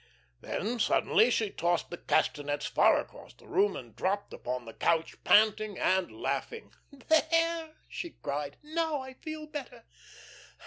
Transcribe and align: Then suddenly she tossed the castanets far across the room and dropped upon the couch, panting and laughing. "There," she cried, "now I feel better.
Then 0.39 0.79
suddenly 0.79 1.29
she 1.29 1.51
tossed 1.51 1.91
the 1.91 1.97
castanets 1.99 2.65
far 2.65 2.99
across 2.99 3.35
the 3.35 3.45
room 3.45 3.75
and 3.75 3.95
dropped 3.95 4.33
upon 4.33 4.65
the 4.65 4.73
couch, 4.73 5.23
panting 5.23 5.77
and 5.77 6.11
laughing. 6.11 6.73
"There," 6.91 7.75
she 7.87 8.15
cried, 8.23 8.57
"now 8.63 8.99
I 9.01 9.13
feel 9.13 9.45
better. 9.45 9.85